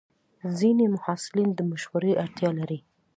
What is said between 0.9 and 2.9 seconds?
محصلین د مشورې اړتیا لري.